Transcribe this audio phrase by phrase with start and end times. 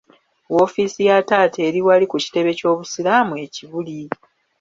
[0.53, 3.97] Woofiisi ya taata eri wali ku kitebe ky’Obusiraamu e Kibuli.